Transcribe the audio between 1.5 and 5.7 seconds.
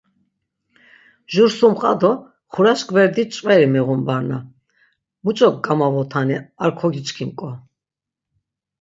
sum qa do xuraş gverdi ç̆veri miğun barna, muç̌o